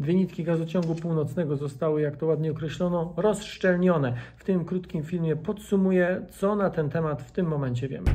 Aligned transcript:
Dwie 0.00 0.14
nitki 0.14 0.44
gazociągu 0.44 0.94
północnego 0.94 1.56
zostały, 1.56 2.00
jak 2.00 2.16
to 2.16 2.26
ładnie 2.26 2.50
określono, 2.50 3.14
rozszczelnione. 3.16 4.16
W 4.36 4.44
tym 4.44 4.64
krótkim 4.64 5.02
filmie 5.02 5.36
podsumuję, 5.36 6.26
co 6.30 6.56
na 6.56 6.70
ten 6.70 6.90
temat 6.90 7.22
w 7.22 7.32
tym 7.32 7.46
momencie 7.46 7.88
wiemy. 7.88 8.10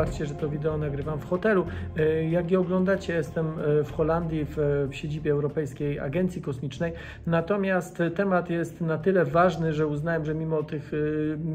Wybaczcie, 0.00 0.26
że 0.26 0.34
to 0.34 0.48
wideo 0.48 0.78
nagrywam 0.78 1.18
w 1.18 1.24
hotelu. 1.24 1.66
E, 1.96 2.24
Jak 2.30 2.50
je 2.50 2.60
oglądacie, 2.60 3.14
jestem 3.14 3.46
e, 3.46 3.84
w 3.84 3.92
Holandii, 3.92 4.46
w, 4.48 4.88
siedzibie 4.90 5.32
Europejskiej 5.32 5.98
Agencji 5.98 6.42
Kosmicznej. 6.42 6.92
Natomiast 7.26 8.02
temat 8.14 8.50
jest 8.50 8.80
na 8.80 8.98
tyle 8.98 9.24
ważny, 9.24 9.72
że 9.72 9.86
uznałem, 9.86 10.24
że 10.24 10.34
mimo 10.34 10.62
tych 10.62 10.92
e, 10.94 10.96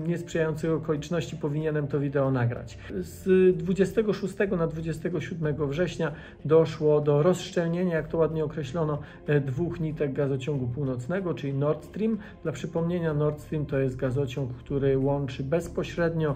niesprzyjających 0.08 0.72
okoliczności 0.72 1.38
powinienem 1.38 1.88
to 1.88 2.00
wideo 2.00 2.32
nagrać. 2.32 2.78
Z 3.00 3.58
26 3.58 4.36
na 4.58 4.68
27 4.68 5.70
września 5.70 6.12
doszło 6.46 7.02
do 7.02 7.24
rozszczelnienia, 7.24 7.96
jak 7.96 8.08
to 8.08 8.18
ładnie 8.18 8.46
określono, 8.46 9.00
dwóch 9.46 9.80
nitek 9.80 10.14
gazociągu 10.14 10.68
północnego, 10.68 11.34
czyli 11.34 11.54
Nord 11.54 11.86
Stream. 11.86 12.18
Dla 12.44 12.52
przypomnienia, 12.52 13.14
Nord 13.14 13.42
Stream 13.42 13.66
to 13.66 13.80
jest 13.80 13.96
gazociąg, 13.96 14.54
który 14.54 14.98
łączy 14.98 15.44
bezpośrednio 15.44 16.36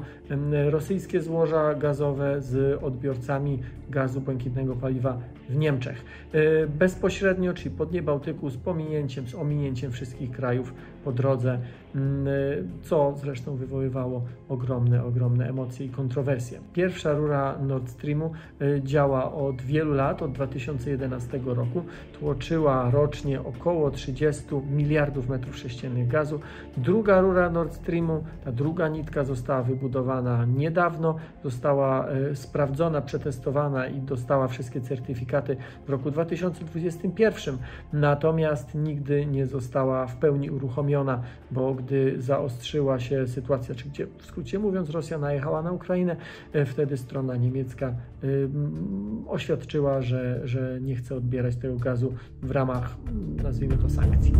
rosyjskie 0.69 1.21
złoża 1.21 1.73
gazowe 1.99 2.41
z 2.41 2.83
odbiorcami 2.83 3.59
gazu 3.89 4.21
błękitnego 4.21 4.75
paliwa 4.75 5.17
w 5.49 5.55
Niemczech. 5.55 6.05
E, 6.33 6.67
Bezpośrednio, 6.67 7.53
czyli 7.53 7.75
po 7.75 7.85
dnie 7.85 8.01
Bałtyku, 8.01 8.49
z 8.49 8.57
pominięciem, 8.57 9.27
z 9.27 9.35
ominięciem 9.35 9.91
wszystkich 9.91 10.31
krajów 10.31 10.73
po 11.03 11.11
drodze, 11.11 11.59
mm, 11.95 12.27
e, 12.27 12.31
co 12.81 13.13
zresztą 13.21 13.55
wywoływało 13.55 14.21
ogromne, 14.49 15.05
ogromne 15.05 15.49
emocje 15.49 15.85
i 15.85 15.89
kontrowersje. 15.89 16.59
Pierwsza 16.73 17.13
rura 17.13 17.57
Nord 17.61 17.89
Streamu 17.89 18.31
e, 18.61 18.81
działa 18.83 19.33
od 19.33 19.61
wielu 19.61 19.93
lat, 19.93 20.21
od 20.21 20.31
2011 20.31 21.39
roku. 21.45 21.83
Tłoczyła 22.19 22.91
rocznie 22.91 23.41
około 23.41 23.91
30 23.91 24.43
miliardów 24.71 25.29
metrów 25.29 25.57
sześciennych 25.57 26.07
gazu. 26.07 26.39
Druga 26.77 27.21
rura 27.21 27.49
Nord 27.49 27.73
Streamu, 27.73 28.23
ta 28.45 28.51
druga 28.51 28.87
nitka 28.87 29.23
została 29.23 29.63
wybudowana 29.63 30.45
niedawno, 30.45 31.15
została 31.43 31.88
e, 31.97 32.35
sprawdzona, 32.35 33.01
przetestowana 33.01 33.87
i 33.87 34.01
dostała 34.01 34.47
wszystkie 34.47 34.81
certyfikaty 34.81 35.57
w 35.87 35.89
roku 35.89 36.11
2021. 36.11 37.57
Natomiast 37.93 38.75
nigdy 38.75 39.25
nie 39.25 39.45
została 39.45 40.07
w 40.07 40.15
pełni 40.15 40.49
uruchomiona, 40.49 41.21
bo 41.51 41.73
gdy 41.73 42.21
zaostrzyła 42.21 42.99
się 42.99 43.27
sytuacja, 43.27 43.75
czy 43.75 43.89
gdzie 43.89 44.07
w 44.17 44.25
skrócie 44.25 44.59
mówiąc 44.59 44.89
Rosja 44.89 45.17
najechała 45.17 45.61
na 45.61 45.71
Ukrainę, 45.71 46.15
e, 46.53 46.65
wtedy 46.65 46.97
strona 46.97 47.35
niemiecka 47.35 47.93
mm, 48.23 49.23
oświadczyła, 49.27 50.01
że, 50.01 50.47
że 50.47 50.79
nie 50.81 50.95
chce 50.95 51.15
odbierać 51.15 51.55
tego 51.55 51.75
gazu 51.75 52.13
w 52.41 52.51
ramach, 52.51 52.95
mm, 53.07 53.35
nazwijmy 53.43 53.77
to, 53.77 53.89
sankcji. 53.89 54.33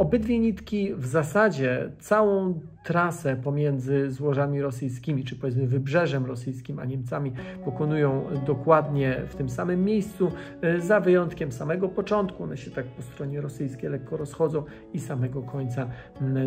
Obydwie 0.00 0.38
nitki 0.38 0.94
w 0.94 1.06
zasadzie 1.06 1.90
całą 1.98 2.60
trasę 2.84 3.36
pomiędzy 3.36 4.10
złożami 4.10 4.62
rosyjskimi, 4.62 5.24
czy 5.24 5.36
powiedzmy 5.36 5.66
wybrzeżem 5.66 6.26
rosyjskim 6.26 6.78
a 6.78 6.84
Niemcami 6.84 7.32
pokonują 7.64 8.24
dokładnie 8.46 9.22
w 9.28 9.34
tym 9.34 9.48
samym 9.48 9.84
miejscu, 9.84 10.32
e, 10.62 10.80
za 10.80 11.00
wyjątkiem 11.00 11.52
samego 11.52 11.88
początku. 11.88 12.42
One 12.42 12.56
się 12.56 12.70
tak 12.70 12.86
po 12.86 13.02
stronie 13.02 13.40
rosyjskiej 13.40 13.90
lekko 13.90 14.16
rozchodzą 14.16 14.62
i 14.92 15.00
samego 15.00 15.42
końca 15.42 15.88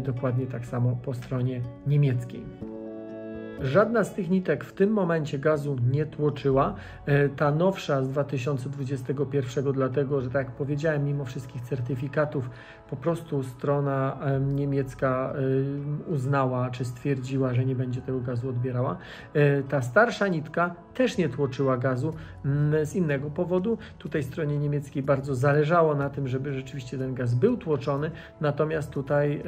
dokładnie 0.02 0.48
tak 0.48 0.66
samo 0.66 0.96
po 1.06 1.14
stronie 1.14 1.62
niemieckiej. 1.88 2.73
Żadna 3.64 4.04
z 4.04 4.14
tych 4.14 4.30
nitek 4.30 4.64
w 4.64 4.74
tym 4.74 4.90
momencie 4.90 5.40
gazu 5.40 5.76
nie 5.92 6.06
tłoczyła. 6.06 6.76
E, 7.06 7.30
Ta 7.30 7.52
nowsza 7.52 8.04
z 8.04 8.10
2021, 8.10 9.74
dlatego 9.74 10.22
że 10.22 10.30
tak 10.30 10.48
jak 10.48 10.56
powiedziałem, 10.56 11.06
mimo 11.06 11.26
wszystkich 11.26 11.62
certyfikatów, 11.62 12.50
po 12.90 12.96
prostu 12.96 13.44
strona 13.44 14.18
em, 14.22 14.56
niemiecka 14.56 15.34
em, 15.36 16.00
uznała 16.08 16.70
czy 16.70 16.86
stwierdziła, 16.86 17.54
że 17.54 17.66
nie 17.66 17.76
będzie 17.76 18.02
tego 18.02 18.20
gazu 18.20 18.50
odbierała. 18.50 18.98
E, 19.34 19.64
Ta 19.64 19.82
starsza 19.82 20.28
nitka 20.28 20.76
też 20.94 21.18
nie 21.18 21.30
tłoczyła 21.30 21.78
gazu 21.78 22.14
mm, 22.46 22.86
z 22.86 22.96
innego 22.96 23.30
powodu. 23.30 23.78
Tutaj 23.98 24.24
stronie 24.24 24.58
niemieckiej 24.58 25.04
bardzo 25.04 25.36
zależało 25.36 25.96
na 25.96 26.10
tym, 26.10 26.28
żeby 26.28 26.54
rzeczywiście 26.54 26.98
ten 26.98 27.14
gaz 27.14 27.34
był 27.34 27.58
tłoczony, 27.58 28.12
natomiast 28.42 28.92
tutaj 28.92 29.44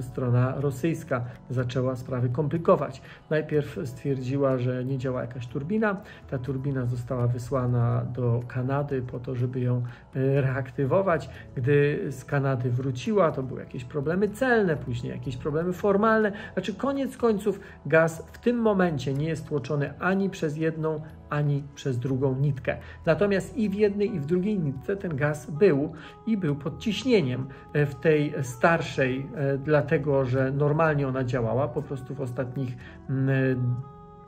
strona 0.00 0.54
rosyjska 0.60 1.24
zaczęła 1.50 1.96
sprawy 1.96 2.28
komplikować. 2.28 3.02
Najpierw 3.30 3.78
stwierdziła, 3.84 4.58
że 4.58 4.84
nie 4.84 4.98
działa 4.98 5.20
jakaś 5.20 5.46
turbina. 5.46 5.96
Ta 6.30 6.38
turbina 6.38 6.86
została 6.86 7.26
wysłana 7.26 8.04
do 8.14 8.42
Kanady 8.48 9.02
po 9.02 9.20
to, 9.20 9.34
żeby 9.34 9.60
ją 9.60 9.82
e, 10.16 10.40
reaktywować. 10.40 11.30
Gdy 11.56 12.06
z 12.12 12.24
Kanady 12.24 12.70
wróciła, 12.70 13.32
to 13.32 13.42
były 13.42 13.60
jakieś 13.60 13.84
problemy 13.84 14.28
celne, 14.28 14.76
później 14.76 15.12
jakieś 15.12 15.36
problemy 15.36 15.72
formalne. 15.72 16.32
Znaczy, 16.52 16.74
koniec 16.74 17.16
końców, 17.16 17.60
gaz 17.86 18.24
w 18.32 18.38
tym 18.38 18.56
momencie 18.56 19.14
nie 19.14 19.28
jest 19.28 19.48
tłoczony 19.48 19.94
ani 19.98 20.30
przez 20.30 20.56
jedną, 20.56 21.00
ani 21.34 21.62
przez 21.74 21.98
drugą 21.98 22.36
nitkę. 22.36 22.76
Natomiast 23.06 23.56
i 23.56 23.68
w 23.68 23.74
jednej, 23.74 24.14
i 24.14 24.20
w 24.20 24.26
drugiej 24.26 24.58
nitce 24.58 24.96
ten 24.96 25.16
gaz 25.16 25.50
był 25.50 25.92
i 26.26 26.36
był 26.36 26.56
pod 26.56 26.78
ciśnieniem 26.78 27.46
e, 27.72 27.86
w 27.86 27.94
tej 27.94 28.34
starszej, 28.42 29.26
e, 29.34 29.58
dlatego 29.58 30.24
że 30.24 30.50
normalnie 30.50 31.08
ona 31.08 31.24
działała 31.24 31.68
po 31.68 31.82
prostu 31.82 32.14
w 32.14 32.20
ostatnich 32.20 32.76
mm, 33.10 33.74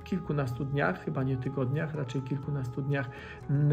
kilkunastu 0.06 0.64
dniach, 0.64 1.04
chyba 1.04 1.22
nie 1.22 1.36
tygodniach, 1.36 1.94
raczej 1.94 2.22
kilkunastu 2.22 2.82
dniach 2.82 3.10
mm, 3.50 3.70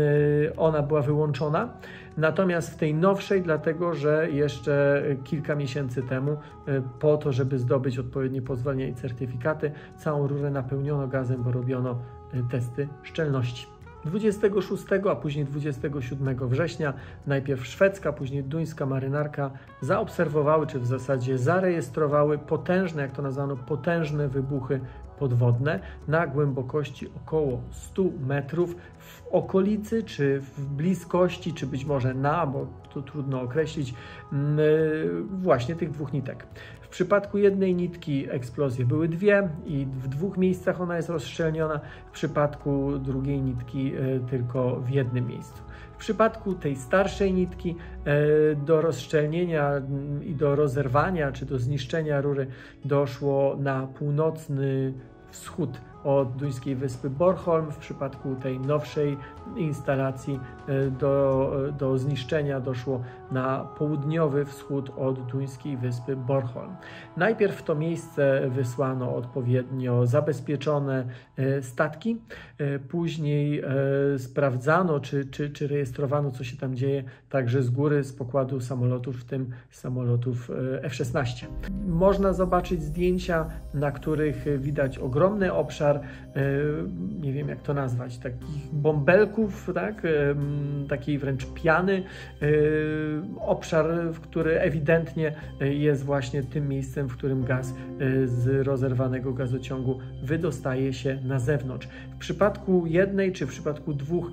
ona 0.57 0.81
była 0.81 1.01
wyłączona. 1.01 1.69
Natomiast 2.17 2.73
w 2.73 2.77
tej 2.77 2.95
nowszej, 2.95 3.41
dlatego 3.41 3.93
że 3.93 4.31
jeszcze 4.31 5.03
kilka 5.23 5.55
miesięcy 5.55 6.03
temu, 6.03 6.31
e, 6.31 6.81
po 6.99 7.17
to, 7.17 7.31
żeby 7.31 7.59
zdobyć 7.59 7.99
odpowiednie 7.99 8.41
pozwolenia 8.41 8.87
i 8.87 8.93
certyfikaty, 8.93 9.71
całą 9.97 10.27
rurę 10.27 10.51
napełniono 10.51 11.07
gazem, 11.07 11.43
bo 11.43 11.51
robiono 11.51 11.91
e, 11.91 12.22
testy 12.51 12.87
szczelności. 13.03 13.67
26, 14.05 14.83
a 15.09 15.15
później 15.15 15.45
27 15.45 16.49
września 16.49 16.93
najpierw 17.27 17.65
szwedzka, 17.65 18.13
później 18.13 18.43
duńska 18.43 18.85
marynarka 18.85 19.51
zaobserwowały, 19.81 20.67
czy 20.67 20.79
w 20.79 20.85
zasadzie 20.85 21.37
zarejestrowały 21.37 22.37
potężne, 22.37 23.01
jak 23.01 23.11
to 23.11 23.21
nazwano, 23.21 23.55
potężne 23.55 24.27
wybuchy 24.27 24.79
podwodne 25.23 25.79
na 26.07 26.27
głębokości 26.27 27.07
około 27.15 27.61
100 27.71 28.03
metrów 28.27 28.75
w 28.99 29.27
okolicy, 29.31 30.03
czy 30.03 30.39
w 30.39 30.65
bliskości, 30.65 31.53
czy 31.53 31.67
być 31.67 31.85
może 31.85 32.13
na, 32.13 32.47
bo 32.47 32.67
to 32.93 33.01
trudno 33.01 33.41
określić, 33.41 33.93
mm, 34.33 34.57
właśnie 35.41 35.75
tych 35.75 35.91
dwóch 35.91 36.13
nitek. 36.13 36.47
W 36.81 36.87
przypadku 36.87 37.37
jednej 37.37 37.75
nitki 37.75 38.27
eksplozje 38.29 38.85
były 38.85 39.07
dwie 39.07 39.49
i 39.65 39.85
w 39.85 40.07
dwóch 40.07 40.37
miejscach 40.37 40.81
ona 40.81 40.95
jest 40.95 41.09
rozszczelniona, 41.09 41.79
w 42.07 42.11
przypadku 42.11 42.99
drugiej 42.99 43.41
nitki 43.41 43.93
e, 43.95 44.19
tylko 44.19 44.75
w 44.75 44.89
jednym 44.89 45.27
miejscu. 45.27 45.63
W 45.93 45.97
przypadku 45.97 46.53
tej 46.53 46.75
starszej 46.75 47.33
nitki 47.33 47.75
e, 48.05 48.55
do 48.55 48.81
rozszczelnienia 48.81 49.69
mm, 49.69 50.23
i 50.23 50.35
do 50.35 50.55
rozerwania 50.55 51.31
czy 51.31 51.45
do 51.45 51.59
zniszczenia 51.59 52.21
rury 52.21 52.47
doszło 52.85 53.55
na 53.59 53.87
północny 53.87 54.93
wschód 55.41 55.79
od 56.03 56.35
duńskiej 56.35 56.75
wyspy 56.75 57.09
Bornholm. 57.09 57.71
W 57.71 57.77
przypadku 57.77 58.35
tej 58.35 58.59
nowszej 58.59 59.17
instalacji 59.55 60.39
e, 60.67 60.91
do, 60.91 61.51
do 61.79 61.97
zniszczenia 61.97 62.59
doszło 62.59 63.01
na 63.31 63.59
południowy 63.77 64.45
wschód 64.45 64.91
od 64.97 65.31
duńskiej 65.31 65.77
wyspy 65.77 66.15
Bornholm. 66.15 66.75
Najpierw 67.17 67.55
w 67.55 67.63
to 67.63 67.75
miejsce 67.75 68.49
wysłano 68.49 69.15
odpowiednio 69.15 70.07
zabezpieczone 70.07 71.05
e, 71.37 71.61
statki, 71.61 72.21
e, 72.57 72.79
później 72.79 73.63
sprawdzano 74.17 74.99
czy, 74.99 75.25
czy, 75.25 75.49
czy 75.49 75.67
rejestrowano, 75.67 76.31
co 76.31 76.43
się 76.43 76.57
tam 76.57 76.75
dzieje, 76.75 77.03
także 77.29 77.63
z 77.63 77.69
góry, 77.69 78.03
z 78.03 78.13
pokładu 78.13 78.61
samolotów, 78.61 79.21
w 79.21 79.23
tym 79.23 79.49
samolotów 79.71 80.51
F-16. 80.81 81.45
Można 81.87 82.33
zobaczyć 82.33 82.83
zdjęcia, 82.83 83.49
na 83.73 83.91
których 83.91 84.59
widać 84.59 84.97
ogromny 84.97 85.53
obszar, 85.53 85.92
nie 87.21 87.33
wiem 87.33 87.49
jak 87.49 87.61
to 87.61 87.73
nazwać, 87.73 88.17
takich 88.17 88.73
bąbelków, 88.73 89.71
tak? 89.73 90.01
takiej 90.89 91.17
wręcz 91.17 91.45
piany, 91.45 92.03
obszar, 93.39 93.85
który 94.21 94.59
ewidentnie 94.59 95.35
jest 95.59 96.03
właśnie 96.05 96.43
tym 96.43 96.69
miejscem, 96.69 97.09
w 97.09 97.17
którym 97.17 97.43
gaz 97.43 97.73
z 98.25 98.67
rozerwanego 98.67 99.33
gazociągu 99.33 99.99
wydostaje 100.23 100.93
się 100.93 101.19
na 101.25 101.39
zewnątrz. 101.39 101.87
W 102.15 102.17
przypadku 102.17 102.85
jednej 102.87 103.31
czy 103.31 103.45
w 103.45 103.49
przypadku 103.49 103.93
dwóch 103.93 104.31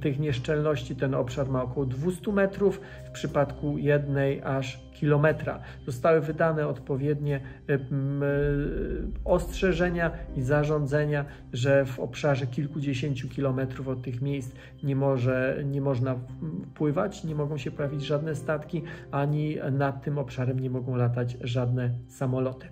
tych 0.00 0.18
nieszczelności 0.18 0.96
ten 0.96 1.14
obszar 1.14 1.48
ma 1.48 1.62
około 1.62 1.86
200 1.86 2.32
metrów, 2.32 2.80
w 3.04 3.10
przypadku 3.10 3.78
jednej 3.78 4.42
aż 4.42 4.89
kilometra. 5.00 5.60
Zostały 5.86 6.20
wydane 6.20 6.68
odpowiednie 6.68 7.40
ostrzeżenia 9.24 10.10
i 10.36 10.42
zarządzenia, 10.42 11.24
że 11.52 11.84
w 11.84 12.00
obszarze 12.00 12.46
kilkudziesięciu 12.46 13.28
kilometrów 13.28 13.88
od 13.88 14.02
tych 14.02 14.22
miejsc 14.22 14.52
nie, 14.82 14.96
może, 14.96 15.62
nie 15.64 15.80
można 15.80 16.14
pływać, 16.74 17.24
nie 17.24 17.34
mogą 17.34 17.58
się 17.58 17.70
pojawić 17.70 18.02
żadne 18.02 18.34
statki, 18.34 18.82
ani 19.10 19.56
nad 19.72 20.04
tym 20.04 20.18
obszarem 20.18 20.60
nie 20.60 20.70
mogą 20.70 20.96
latać 20.96 21.36
żadne 21.40 21.90
samoloty. 22.08 22.66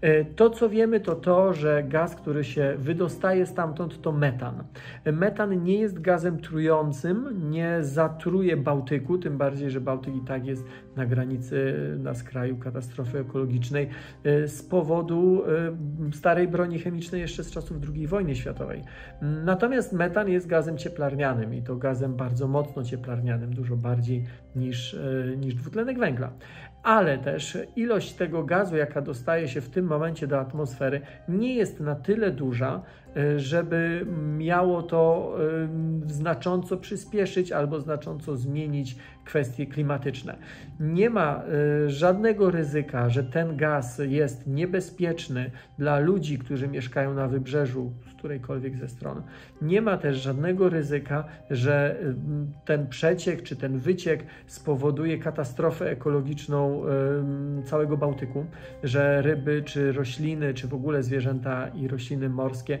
E, 0.00 0.24
to, 0.24 0.50
co 0.50 0.68
wiemy, 0.68 1.00
to 1.00 1.14
to, 1.14 1.52
że 1.52 1.82
gaz, 1.82 2.14
który 2.14 2.44
się 2.44 2.74
wydostaje 2.78 3.46
stamtąd, 3.46 4.02
to 4.02 4.12
metan. 4.12 4.64
Metan 5.12 5.62
nie 5.62 5.78
jest 5.78 6.00
gazem 6.00 6.40
trującym, 6.40 7.50
nie 7.50 7.78
zatruje 7.80 8.56
Bałtyku, 8.56 9.18
tym 9.18 9.38
bardziej, 9.38 9.70
że 9.70 9.80
Bałtyk 9.80 10.16
i 10.16 10.20
tak 10.20 10.46
jest 10.46 10.64
na 10.98 11.06
granicy, 11.06 11.74
na 11.98 12.14
skraju 12.14 12.56
katastrofy 12.56 13.18
ekologicznej 13.18 13.88
e, 14.24 14.48
z 14.48 14.62
powodu 14.62 15.42
e, 16.10 16.12
starej 16.12 16.48
broni 16.48 16.78
chemicznej 16.78 17.20
jeszcze 17.20 17.44
z 17.44 17.50
czasów 17.50 17.76
II 17.94 18.06
wojny 18.06 18.36
światowej. 18.36 18.82
Natomiast 19.22 19.92
metan 19.92 20.28
jest 20.28 20.46
gazem 20.46 20.78
cieplarnianym 20.78 21.54
i 21.54 21.62
to 21.62 21.76
gazem 21.76 22.14
bardzo 22.14 22.48
mocno 22.48 22.84
cieplarnianym, 22.84 23.54
dużo 23.54 23.76
bardziej 23.76 24.24
niż, 24.56 24.96
niż 25.36 25.54
dwutlenek 25.54 25.98
węgla 25.98 26.32
ale 26.82 27.18
też 27.18 27.58
ilość 27.76 28.12
tego 28.12 28.44
gazu, 28.44 28.76
jaka 28.76 29.00
dostaje 29.00 29.48
się 29.48 29.60
w 29.60 29.70
tym 29.70 29.86
momencie 29.86 30.26
do 30.26 30.40
atmosfery, 30.40 31.00
nie 31.28 31.54
jest 31.54 31.80
na 31.80 31.94
tyle 31.94 32.30
duża, 32.30 32.82
żeby 33.36 34.06
miało 34.38 34.82
to 34.82 35.34
e, 36.06 36.12
znacząco 36.12 36.76
przyspieszyć 36.76 37.52
albo 37.52 37.80
znacząco 37.80 38.36
zmienić 38.36 38.96
kwestie 39.24 39.66
klimatyczne. 39.66 40.36
Nie 40.80 41.10
ma 41.10 41.42
e, 41.42 41.90
żadnego 41.90 42.50
ryzyka, 42.50 43.08
że 43.08 43.24
ten 43.24 43.56
gaz 43.56 44.00
jest 44.04 44.46
niebezpieczny 44.46 45.50
dla 45.78 45.98
ludzi, 45.98 46.38
którzy 46.38 46.68
mieszkają 46.68 47.14
na 47.14 47.28
wybrzeżu 47.28 47.92
z 48.10 48.14
którejkolwiek 48.14 48.76
ze 48.76 48.88
stron. 48.88 49.22
Nie 49.62 49.82
ma 49.82 49.96
też 49.96 50.16
żadnego 50.16 50.68
ryzyka, 50.68 51.24
że 51.50 51.96
ten 52.64 52.86
przeciek 52.86 53.42
czy 53.42 53.56
ten 53.56 53.78
wyciek 53.78 54.24
spowoduje 54.46 55.18
katastrofę 55.18 55.90
ekologiczną 55.90 56.82
całego 57.64 57.96
Bałtyku, 57.96 58.46
że 58.82 59.22
ryby 59.22 59.62
czy 59.62 59.92
rośliny, 59.92 60.54
czy 60.54 60.68
w 60.68 60.74
ogóle 60.74 61.02
zwierzęta 61.02 61.68
i 61.68 61.88
rośliny 61.88 62.28
morskie 62.28 62.78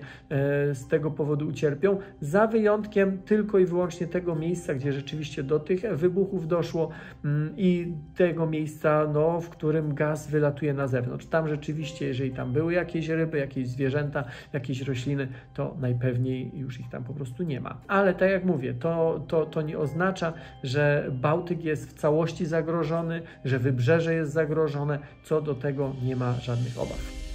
z 0.72 0.88
tego 0.88 1.10
powodu 1.10 1.48
ucierpią, 1.48 1.98
za 2.20 2.46
wyjątkiem 2.46 3.18
tylko 3.18 3.58
i 3.58 3.66
wyłącznie 3.66 4.06
tego 4.06 4.34
miejsca, 4.34 4.74
gdzie 4.74 4.92
rzeczywiście 4.92 5.42
do 5.42 5.60
tych 5.60 5.80
wybuchów 5.96 6.48
doszło 6.48 6.88
mm, 7.24 7.54
i 7.56 7.92
tego 8.16 8.46
miejsca, 8.46 9.06
no, 9.12 9.40
w 9.40 9.48
którym 9.48 9.94
gaz 9.94 10.30
wylatuje 10.30 10.74
na 10.74 10.86
zewnątrz. 10.86 11.26
Tam 11.26 11.48
rzeczywiście, 11.48 12.06
jeżeli 12.06 12.30
tam 12.30 12.52
były 12.52 12.72
jakieś 12.72 13.08
ryby, 13.08 13.38
jakieś 13.38 13.68
zwierzęta, 13.68 14.24
jakieś 14.52 14.82
rośliny, 14.82 15.28
to 15.54 15.76
najpewniej 15.80 16.50
już 16.54 16.80
ich 16.80 16.88
tam 16.88 17.04
po 17.04 17.14
prostu 17.14 17.42
nie 17.42 17.60
ma. 17.60 17.80
Ale 17.88 18.14
tak 18.14 18.30
jak 18.30 18.44
mówię, 18.44 18.74
to, 18.74 19.24
to, 19.28 19.46
to 19.46 19.62
nie 19.62 19.78
oznacza, 19.78 20.32
że 20.62 21.10
Bałtyk 21.12 21.64
jest 21.64 21.90
w 21.90 21.92
całości 21.92 22.46
zagrożony, 22.46 23.22
że 23.44 23.58
wybrzeże 23.58 24.14
jest 24.14 24.32
zagrożone. 24.32 24.98
Co 25.24 25.40
do 25.40 25.54
tego 25.54 25.92
nie 26.02 26.16
ma 26.16 26.32
żadnych 26.32 26.78
obaw. 26.78 27.27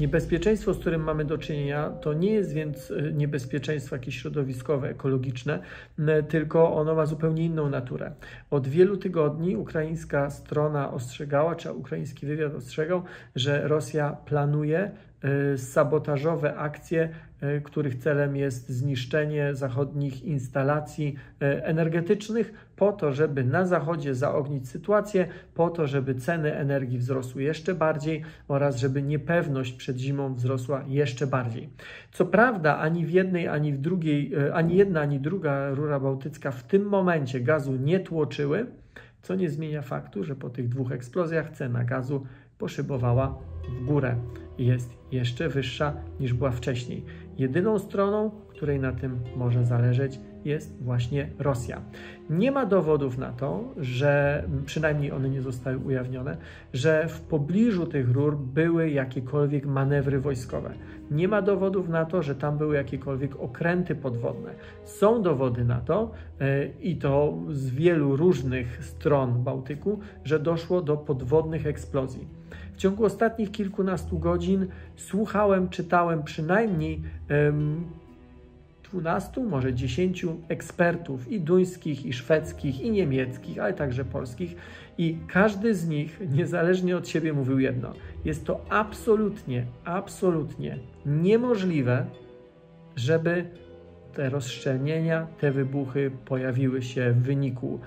Niebezpieczeństwo, 0.00 0.74
z 0.74 0.78
którym 0.78 1.02
mamy 1.02 1.24
do 1.24 1.38
czynienia, 1.38 1.90
to 1.90 2.12
nie 2.12 2.30
jest 2.30 2.52
więc 2.52 2.90
y, 2.90 3.12
niebezpieczeństwo 3.14 3.96
jakieś 3.96 4.18
środowiskowe, 4.20 4.88
ekologiczne, 4.88 5.62
tylko 6.28 6.76
ono 6.76 6.94
ma 6.94 7.06
zupełnie 7.06 7.44
inną 7.44 7.70
naturę. 7.70 8.12
Od 8.50 8.68
wielu 8.68 8.96
tygodni 8.96 9.56
ukraińska 9.56 10.30
strona 10.30 10.92
ostrzegała, 10.92 11.56
czy 11.56 11.72
ukraiński 11.72 12.26
wywiad 12.26 12.54
ostrzegał, 12.54 13.02
że 13.36 13.68
Rosja 13.68 14.16
planuje 14.26 14.90
sabotażowe 15.56 16.56
akcje 16.56 17.08
E, 17.42 17.60
których 17.60 17.94
celem 17.94 18.36
jest 18.36 18.68
zniszczenie 18.68 19.54
zachodnich 19.54 20.24
instalacji 20.24 21.14
e, 21.42 21.64
energetycznych, 21.64 22.52
po 22.76 22.92
to, 22.92 23.12
żeby 23.12 23.44
na 23.44 23.66
Zachodzie 23.66 24.14
zaognić 24.14 24.68
sytuację, 24.68 25.26
po 25.54 25.70
to, 25.70 25.86
żeby 25.86 26.14
ceny 26.14 26.54
energii 26.54 26.98
wzrosły 26.98 27.42
jeszcze 27.42 27.74
bardziej 27.74 28.22
oraz 28.48 28.76
żeby 28.76 29.02
niepewność 29.02 29.72
przed 29.72 29.98
zimą 29.98 30.34
wzrosła 30.34 30.84
jeszcze 30.86 31.26
bardziej. 31.26 31.68
Co 32.12 32.26
prawda, 32.26 32.78
ani 32.78 33.06
w 33.06 33.10
jednej, 33.10 33.48
ani 33.48 33.72
w 33.72 33.78
drugiej, 33.78 34.32
ani 34.52 34.76
jedna, 34.76 35.00
ani 35.00 35.20
druga 35.20 35.70
rura 35.70 36.00
bałtycka 36.00 36.50
w 36.50 36.62
tym 36.62 36.84
momencie 36.84 37.40
gazu 37.40 37.76
nie 37.76 38.00
tłoczyły, 38.00 38.66
co 39.22 39.34
nie 39.34 39.50
zmienia 39.50 39.82
faktu, 39.82 40.24
że 40.24 40.36
po 40.36 40.50
tych 40.50 40.68
dwóch 40.68 40.92
eksplozjach 40.92 41.50
cena 41.50 41.84
gazu 41.84 42.26
poszybowała 42.58 43.38
w 43.68 43.84
górę 43.84 44.16
jest 44.58 45.01
jeszcze 45.12 45.48
wyższa 45.48 45.94
niż 46.20 46.32
była 46.32 46.50
wcześniej. 46.50 47.04
Jedyną 47.38 47.78
stroną, 47.78 48.30
której 48.48 48.80
na 48.80 48.92
tym 48.92 49.20
może 49.36 49.66
zależeć, 49.66 50.20
jest 50.44 50.82
właśnie 50.82 51.28
Rosja. 51.38 51.80
Nie 52.30 52.52
ma 52.52 52.66
dowodów 52.66 53.18
na 53.18 53.32
to, 53.32 53.64
że 53.76 54.44
przynajmniej 54.66 55.12
one 55.12 55.28
nie 55.28 55.42
zostały 55.42 55.78
ujawnione, 55.78 56.36
że 56.72 57.08
w 57.08 57.20
pobliżu 57.20 57.86
tych 57.86 58.10
rur 58.10 58.36
były 58.36 58.90
jakiekolwiek 58.90 59.66
manewry 59.66 60.20
wojskowe. 60.20 60.74
Nie 61.10 61.28
ma 61.28 61.42
dowodów 61.42 61.88
na 61.88 62.04
to, 62.04 62.22
że 62.22 62.34
tam 62.34 62.58
były 62.58 62.76
jakiekolwiek 62.76 63.40
okręty 63.40 63.94
podwodne. 63.94 64.50
Są 64.84 65.22
dowody 65.22 65.64
na 65.64 65.80
to, 65.80 66.10
e, 66.40 66.66
i 66.66 66.96
to 66.96 67.38
z 67.50 67.70
wielu 67.70 68.16
różnych 68.16 68.84
stron 68.84 69.42
Bałtyku, 69.44 70.00
że 70.24 70.40
doszło 70.40 70.82
do 70.82 70.96
podwodnych 70.96 71.66
eksplozji. 71.66 72.28
W 72.72 72.76
ciągu 72.76 73.04
ostatnich 73.04 73.50
kilkunastu 73.50 74.18
godzin 74.18 74.66
słuchałem, 74.96 75.68
czytałem 75.68 76.22
przynajmniej 76.22 77.02
12, 78.92 79.40
może 79.44 79.74
10 79.74 80.26
ekspertów 80.48 81.32
i 81.32 81.40
duńskich, 81.40 82.06
i 82.06 82.12
szwedzkich, 82.12 82.80
i 82.80 82.90
niemieckich, 82.90 83.58
ale 83.58 83.72
także 83.72 84.04
polskich, 84.04 84.56
i 84.98 85.16
każdy 85.28 85.74
z 85.74 85.88
nich, 85.88 86.20
niezależnie 86.30 86.96
od 86.96 87.08
siebie, 87.08 87.32
mówił 87.32 87.58
jedno: 87.58 87.92
jest 88.24 88.44
to 88.44 88.64
absolutnie, 88.68 89.64
absolutnie 89.84 90.78
niemożliwe, 91.06 92.06
żeby 92.96 93.44
te 94.14 94.28
rozszczelnienia, 94.28 95.26
te 95.40 95.52
wybuchy 95.52 96.10
pojawiły 96.24 96.82
się 96.82 97.12
w 97.12 97.22
wyniku 97.22 97.80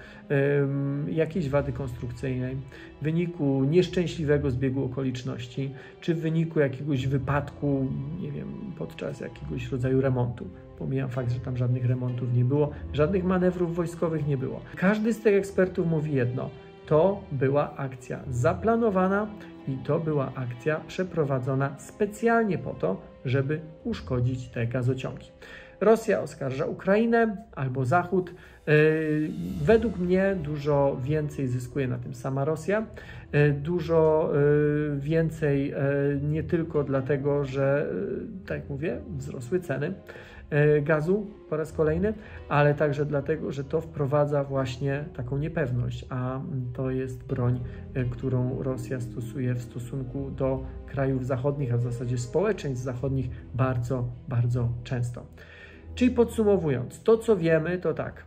jakiejś 1.11 1.49
wady 1.49 1.71
konstrukcyjnej, 1.71 2.57
w 3.01 3.03
wyniku 3.03 3.63
nieszczęśliwego 3.63 4.51
zbiegu 4.51 4.85
okoliczności, 4.85 5.71
czy 6.01 6.15
w 6.15 6.19
wyniku 6.19 6.59
jakiegoś 6.59 7.07
wypadku, 7.07 7.87
nie 8.21 8.31
wiem, 8.31 8.47
podczas 8.77 9.19
jakiegoś 9.19 9.71
rodzaju 9.71 10.01
remontu. 10.01 10.47
Pomijam 10.77 11.09
fakt, 11.09 11.31
że 11.31 11.39
tam 11.39 11.57
żadnych 11.57 11.85
remontów 11.85 12.33
nie 12.33 12.45
było, 12.45 12.71
żadnych 12.93 13.23
manewrów 13.23 13.75
wojskowych 13.75 14.27
nie 14.27 14.37
było. 14.37 14.61
Każdy 14.75 15.13
z 15.13 15.19
tych 15.19 15.35
ekspertów 15.35 15.87
mówi 15.87 16.13
jedno: 16.13 16.49
to 16.85 17.23
była 17.31 17.77
akcja 17.77 18.19
zaplanowana 18.29 19.27
i 19.67 19.77
to 19.77 19.99
była 19.99 20.31
akcja 20.35 20.79
przeprowadzona 20.87 21.75
specjalnie 21.79 22.57
po 22.57 22.73
to, 22.73 23.01
żeby 23.25 23.59
uszkodzić 23.83 24.47
te 24.47 24.67
gazociągi. 24.67 25.27
Rosja 25.81 26.21
oskarża 26.21 26.65
Ukrainę 26.65 27.37
albo 27.55 27.85
Zachód. 27.85 28.29
E, 28.67 28.73
według 29.63 29.97
mnie 29.97 30.35
dużo 30.43 30.97
więcej 31.03 31.47
zyskuje 31.47 31.87
na 31.87 31.97
tym 31.97 32.13
sama 32.13 32.45
Rosja. 32.45 32.85
E, 33.31 33.49
dużo 33.49 34.31
e, 34.33 34.99
więcej 34.99 35.73
nie 36.21 36.43
tylko 36.43 36.83
dlatego, 36.83 37.45
że, 37.45 37.89
tak 38.47 38.59
jak 38.59 38.69
mówię, 38.69 39.01
wzrosły 39.17 39.59
ceny 39.59 39.93
gazu 40.81 41.27
po 41.49 41.57
raz 41.57 41.71
kolejny, 41.71 42.13
ale 42.49 42.73
także 42.73 43.05
dlatego, 43.05 43.51
że 43.51 43.63
to 43.63 43.81
wprowadza 43.81 44.43
właśnie 44.43 45.05
taką 45.15 45.37
niepewność, 45.37 46.05
a 46.09 46.41
to 46.73 46.91
jest 46.91 47.23
broń, 47.23 47.59
którą 48.11 48.63
Rosja 48.63 48.99
stosuje 48.99 49.55
w 49.55 49.61
stosunku 49.61 50.31
do 50.31 50.63
krajów 50.87 51.25
zachodnich, 51.25 51.73
a 51.73 51.77
w 51.77 51.81
zasadzie 51.81 52.17
społeczeństw 52.17 52.83
zachodnich 52.83 53.29
bardzo, 53.53 54.07
bardzo 54.27 54.69
często. 54.83 55.25
Czyli 55.95 56.11
podsumowując, 56.11 57.03
to 57.03 57.17
co 57.17 57.37
wiemy, 57.37 57.77
to 57.77 57.93
tak. 57.93 58.15
E, 58.15 58.23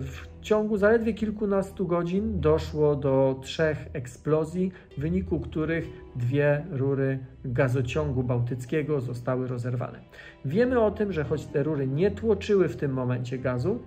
w 0.00 0.28
ciągu 0.42 0.76
zaledwie 0.76 1.14
kilkunastu 1.14 1.86
godzin 1.86 2.40
doszło 2.40 2.96
do 2.96 3.40
trzech 3.42 3.88
eksplozji, 3.92 4.72
w 4.96 5.00
wyniku 5.00 5.40
których 5.40 5.88
dwie 6.16 6.64
rury 6.70 7.18
gazociągu 7.44 8.22
bałtyckiego 8.22 9.00
zostały 9.00 9.48
rozerwane. 9.48 9.98
Wiemy 10.44 10.80
o 10.80 10.90
tym, 10.90 11.12
że 11.12 11.24
choć 11.24 11.46
te 11.46 11.62
rury 11.62 11.86
nie 11.86 12.10
tłoczyły 12.10 12.68
w 12.68 12.76
tym 12.76 12.92
momencie 12.92 13.38
gazu, 13.38 13.78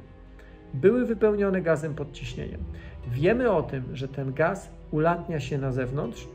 były 0.73 1.05
wypełnione 1.05 1.61
gazem 1.61 1.95
pod 1.95 2.11
ciśnieniem. 2.11 2.63
Wiemy 3.07 3.51
o 3.51 3.63
tym, 3.63 3.83
że 3.93 4.07
ten 4.07 4.33
gaz 4.33 4.69
ulatnia 4.91 5.39
się 5.39 5.57
na 5.57 5.71
zewnątrz. 5.71 6.27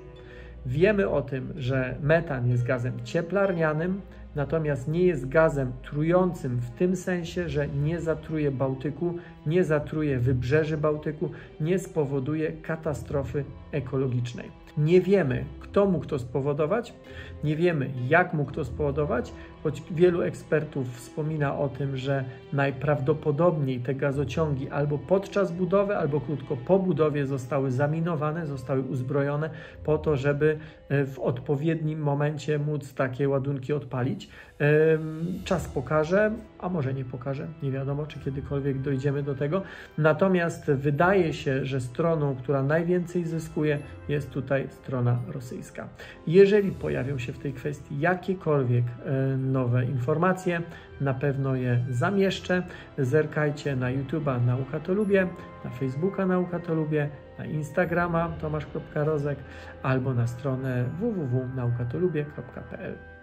Wiemy 0.66 1.08
o 1.08 1.22
tym, 1.22 1.52
że 1.56 1.96
metan 2.02 2.48
jest 2.48 2.64
gazem 2.64 2.92
cieplarnianym, 3.04 4.00
natomiast 4.38 4.88
nie 4.88 5.02
jest 5.02 5.28
gazem 5.28 5.72
trującym 5.82 6.58
w 6.58 6.70
tym 6.70 6.96
sensie, 6.96 7.48
że 7.48 7.68
nie 7.68 8.00
zatruje 8.00 8.50
Bałtyku, 8.50 9.14
nie 9.46 9.64
zatruje 9.64 10.18
wybrzeży 10.18 10.76
Bałtyku, 10.76 11.30
nie 11.60 11.78
spowoduje 11.78 12.52
katastrofy 12.52 13.44
ekologicznej. 13.72 14.50
Nie 14.78 15.00
wiemy, 15.00 15.44
kto 15.60 15.86
mógł 15.86 16.06
to 16.06 16.18
spowodować, 16.18 16.94
nie 17.44 17.56
wiemy, 17.56 17.90
jak 18.08 18.34
mógł 18.34 18.52
to 18.52 18.64
spowodować, 18.64 19.32
choć 19.62 19.82
wielu 19.90 20.22
ekspertów 20.22 20.96
wspomina 20.96 21.58
o 21.58 21.68
tym, 21.68 21.96
że 21.96 22.24
najprawdopodobniej 22.52 23.80
te 23.80 23.94
gazociągi 23.94 24.70
albo 24.70 24.98
podczas 24.98 25.52
budowy, 25.52 25.96
albo 25.96 26.20
krótko 26.20 26.56
po 26.56 26.78
budowie 26.78 27.26
zostały 27.26 27.70
zaminowane, 27.70 28.46
zostały 28.46 28.82
uzbrojone 28.82 29.50
po 29.84 29.98
to, 29.98 30.16
żeby 30.16 30.58
e, 30.88 31.04
w 31.04 31.18
odpowiednim 31.18 32.00
momencie 32.00 32.58
móc 32.58 32.94
takie 32.94 33.28
ładunki 33.28 33.72
odpalić. 33.72 34.27
Czas 35.44 35.68
pokaże, 35.68 36.30
a 36.58 36.68
może 36.68 36.94
nie 36.94 37.04
pokaże, 37.04 37.46
nie 37.62 37.70
wiadomo, 37.70 38.06
czy 38.06 38.20
kiedykolwiek 38.20 38.80
dojdziemy 38.80 39.22
do 39.22 39.34
tego. 39.34 39.62
Natomiast 39.98 40.66
wydaje 40.66 41.32
się, 41.32 41.64
że 41.64 41.80
stroną, 41.80 42.36
która 42.36 42.62
najwięcej 42.62 43.24
zyskuje, 43.24 43.78
jest 44.08 44.30
tutaj 44.30 44.68
strona 44.70 45.18
rosyjska. 45.28 45.88
Jeżeli 46.26 46.70
pojawią 46.70 47.18
się 47.18 47.32
w 47.32 47.38
tej 47.38 47.52
kwestii 47.52 48.00
jakiekolwiek 48.00 48.84
e, 48.84 49.36
nowe 49.36 49.84
informacje, 49.84 50.62
na 51.00 51.14
pewno 51.14 51.54
je 51.54 51.84
zamieszczę. 51.90 52.62
Zerkajcie 52.98 53.76
na 53.76 53.86
YouTube'a 53.86 54.46
Nauka 54.46 54.80
to 54.80 54.94
Lubię, 54.94 55.28
na 55.64 55.70
Facebooka 55.70 56.26
Nauka 56.26 56.58
to 56.58 56.74
Lubię, 56.74 57.08
na 57.38 57.44
Instagrama 57.44 58.28
tomasz.rozek 58.40 59.38
albo 59.82 60.14
na 60.14 60.26
stronę 60.26 60.84
www.naukatolubie.pl. 61.00 63.17